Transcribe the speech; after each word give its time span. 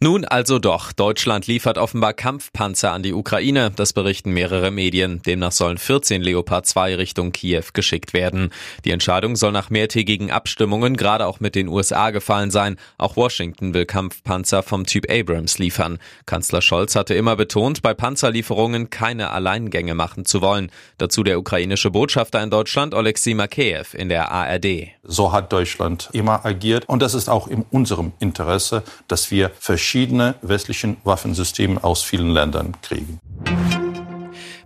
Nun 0.00 0.24
also 0.24 0.58
doch. 0.58 0.92
Deutschland 0.92 1.46
liefert 1.46 1.78
offenbar 1.78 2.12
Kampfpanzer 2.12 2.92
an 2.92 3.02
die 3.02 3.12
Ukraine. 3.12 3.72
Das 3.74 3.92
berichten 3.92 4.30
mehrere 4.32 4.70
Medien. 4.70 5.20
Demnach 5.22 5.52
sollen 5.52 5.78
14 5.78 6.22
Leopard 6.22 6.66
2 6.66 6.96
Richtung 6.96 7.32
Kiew 7.32 7.64
geschickt 7.72 8.12
werden. 8.12 8.50
Die 8.84 8.92
Entscheidung 8.92 9.36
soll 9.36 9.52
nach 9.52 9.70
mehrtägigen 9.70 10.30
Abstimmungen 10.30 10.96
gerade 10.96 11.26
auch 11.26 11.40
mit 11.40 11.54
den 11.54 11.68
USA 11.68 12.10
gefallen 12.10 12.50
sein. 12.50 12.76
Auch 12.96 13.16
Washington 13.16 13.74
will 13.74 13.86
Kampfpanzer 13.86 14.62
vom 14.62 14.86
Typ 14.86 15.10
Abrams 15.10 15.58
liefern. 15.58 15.98
Kanzler 16.26 16.62
Scholz 16.62 16.94
hatte 16.94 17.14
immer 17.14 17.36
betont, 17.36 17.82
bei 17.82 17.94
Panzerlieferungen 17.94 18.90
keine 18.90 19.30
Alleingänge 19.30 19.94
machen 19.94 20.24
zu 20.24 20.40
wollen. 20.40 20.70
Dazu 20.98 21.22
der 21.22 21.38
ukrainische 21.38 21.90
Botschafter 21.90 22.42
in 22.42 22.50
Deutschland 22.50 22.94
Oleksiy 22.94 23.34
Makeyev 23.34 23.96
in 23.96 24.08
der 24.08 24.30
ARD. 24.30 24.88
So 25.02 25.32
hat 25.32 25.52
Deutschland 25.52 26.08
immer 26.12 26.44
agiert 26.44 26.88
und 26.88 27.02
das 27.02 27.14
ist 27.14 27.28
auch 27.28 27.48
in 27.48 27.64
unserem 27.70 28.12
Interesse, 28.20 28.82
dass 29.08 29.30
wir 29.30 29.47
verschiedene 29.58 30.34
westlichen 30.42 30.96
Waffensysteme 31.04 31.82
aus 31.82 32.02
vielen 32.02 32.30
Ländern 32.30 32.74
kriegen. 32.82 33.20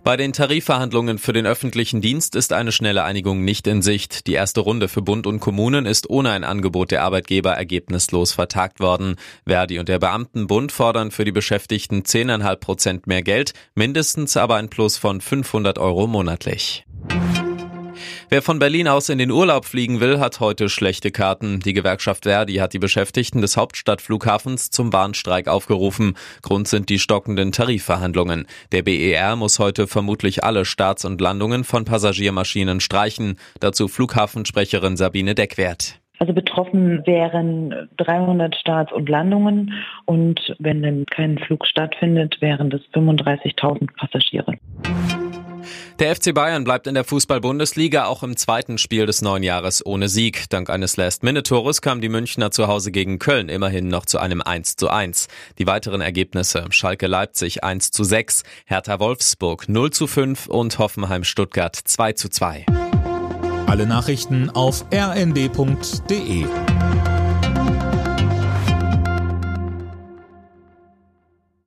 Bei 0.03 0.17
den 0.17 0.33
Tarifverhandlungen 0.33 1.17
für 1.17 1.31
den 1.31 1.45
öffentlichen 1.45 2.01
Dienst 2.01 2.35
ist 2.35 2.51
eine 2.51 2.73
schnelle 2.73 3.05
Einigung 3.05 3.45
nicht 3.45 3.67
in 3.67 3.81
Sicht. 3.81 4.27
Die 4.27 4.33
erste 4.33 4.59
Runde 4.59 4.89
für 4.89 5.01
Bund 5.01 5.25
und 5.25 5.39
Kommunen 5.39 5.85
ist 5.85 6.09
ohne 6.09 6.31
ein 6.31 6.43
Angebot 6.43 6.91
der 6.91 7.03
Arbeitgeber 7.03 7.53
ergebnislos 7.53 8.33
vertagt 8.33 8.81
worden. 8.81 9.15
Verdi 9.47 9.79
und 9.79 9.87
der 9.87 9.99
Beamtenbund 9.99 10.73
fordern 10.73 11.11
für 11.11 11.23
die 11.23 11.31
Beschäftigten 11.31 12.01
10,5 12.01 12.55
Prozent 12.57 13.07
mehr 13.07 13.21
Geld, 13.21 13.53
mindestens 13.75 14.35
aber 14.35 14.55
ein 14.55 14.69
Plus 14.69 14.97
von 14.97 15.21
500 15.21 15.79
Euro 15.79 16.05
monatlich. 16.05 16.85
Wer 18.33 18.41
von 18.41 18.57
Berlin 18.57 18.87
aus 18.87 19.09
in 19.09 19.19
den 19.19 19.29
Urlaub 19.29 19.63
fliegen 19.63 19.99
will, 19.99 20.19
hat 20.19 20.39
heute 20.39 20.67
schlechte 20.67 21.11
Karten. 21.11 21.59
Die 21.59 21.73
Gewerkschaft 21.73 22.23
Verdi 22.23 22.55
hat 22.55 22.73
die 22.73 22.79
Beschäftigten 22.79 23.41
des 23.41 23.57
Hauptstadtflughafens 23.57 24.71
zum 24.71 24.91
Warnstreik 24.91 25.47
aufgerufen. 25.47 26.15
Grund 26.41 26.67
sind 26.67 26.89
die 26.89 26.97
stockenden 26.97 27.51
Tarifverhandlungen. 27.51 28.47
Der 28.71 28.81
BER 28.81 29.35
muss 29.35 29.59
heute 29.59 29.85
vermutlich 29.85 30.43
alle 30.43 30.65
Starts 30.65 31.05
und 31.05 31.21
Landungen 31.21 31.63
von 31.63 31.85
Passagiermaschinen 31.85 32.79
streichen. 32.79 33.37
Dazu 33.59 33.87
Flughafensprecherin 33.87 34.97
Sabine 34.97 35.35
Deckwert. 35.35 35.99
Also 36.17 36.33
betroffen 36.33 37.05
wären 37.05 37.87
300 37.97 38.55
Starts 38.55 38.91
und 38.93 39.09
Landungen 39.09 39.73
und 40.05 40.55
wenn 40.57 40.81
dann 40.81 41.05
kein 41.05 41.37
Flug 41.37 41.67
stattfindet, 41.67 42.37
wären 42.39 42.71
das 42.71 42.81
35.000 42.95 43.95
Passagiere. 43.95 44.55
Der 46.03 46.13
FC 46.13 46.33
Bayern 46.33 46.65
bleibt 46.65 46.85
in 46.85 46.95
der 46.95 47.05
Fußball-Bundesliga 47.05 48.07
auch 48.07 48.23
im 48.23 48.35
zweiten 48.35 48.77
Spiel 48.77 49.05
des 49.05 49.21
neuen 49.21 49.41
Jahres 49.41 49.85
ohne 49.85 50.09
Sieg. 50.09 50.49
Dank 50.49 50.69
eines 50.69 50.97
Last-Minute-Tores 50.97 51.81
kam 51.81 52.01
die 52.01 52.09
Münchner 52.09 52.51
zu 52.51 52.67
Hause 52.67 52.91
gegen 52.91 53.19
Köln 53.19 53.47
immerhin 53.47 53.87
noch 53.87 54.05
zu 54.05 54.19
einem 54.19 54.41
1 54.41 54.75
zu 54.75 54.89
1. 54.89 55.29
Die 55.59 55.65
weiteren 55.65 56.01
Ergebnisse 56.01 56.65
Schalke 56.71 57.07
Leipzig 57.07 57.63
1 57.63 57.91
zu 57.91 58.03
6, 58.03 58.43
Hertha 58.65 58.99
Wolfsburg 58.99 59.69
0 59.69 59.91
zu 59.91 60.07
5 60.07 60.47
und 60.47 60.77
Hoffenheim 60.77 61.23
Stuttgart 61.23 61.73
2 61.73 62.11
zu 62.11 62.27
2. 62.27 62.65
Alle 63.67 63.87
Nachrichten 63.87 64.49
auf 64.49 64.83
rnd.de 64.93 66.45